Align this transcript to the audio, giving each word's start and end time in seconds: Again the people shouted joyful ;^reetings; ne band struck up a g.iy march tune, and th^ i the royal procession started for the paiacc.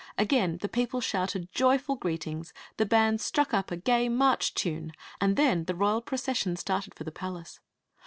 Again 0.17 0.57
the 0.61 0.67
people 0.67 0.99
shouted 0.99 1.51
joyful 1.51 1.95
;^reetings; 1.99 2.53
ne 2.79 2.85
band 2.85 3.21
struck 3.21 3.53
up 3.53 3.69
a 3.69 3.77
g.iy 3.77 4.09
march 4.09 4.55
tune, 4.55 4.93
and 5.21 5.37
th^ 5.37 5.47
i 5.47 5.63
the 5.63 5.75
royal 5.75 6.01
procession 6.01 6.55
started 6.55 6.95
for 6.95 7.03
the 7.03 7.11
paiacc. 7.11 7.59